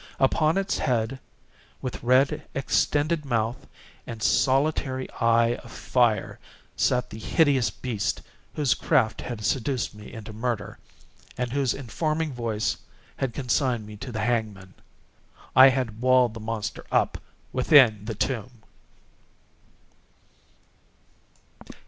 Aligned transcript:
Upon 0.19 0.57
its 0.57 0.79
head, 0.79 1.19
with 1.79 2.01
red 2.01 2.41
extended 2.55 3.23
mouth 3.23 3.67
and 4.07 4.23
solitary 4.23 5.07
eye 5.11 5.53
of 5.57 5.71
fire, 5.71 6.39
sat 6.75 7.11
the 7.11 7.19
hideous 7.19 7.69
beast 7.69 8.23
whose 8.55 8.73
craft 8.73 9.21
had 9.21 9.45
seduced 9.45 9.93
me 9.93 10.11
into 10.11 10.33
murder, 10.33 10.79
and 11.37 11.51
whose 11.51 11.75
informing 11.75 12.33
voice 12.33 12.77
had 13.17 13.35
consigned 13.35 13.85
me 13.85 13.95
to 13.97 14.11
the 14.11 14.21
hangman. 14.21 14.73
I 15.55 15.69
had 15.69 16.01
walled 16.01 16.33
the 16.33 16.39
monster 16.39 16.83
up 16.91 17.19
within 17.53 18.05
the 18.05 18.15
tomb! 18.15 18.63